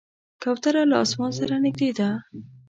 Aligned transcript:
کوتره 0.41 0.83
له 0.91 0.97
اسمان 1.03 1.31
سره 1.39 1.55
نږدې 1.65 1.89
ده. 1.97 2.09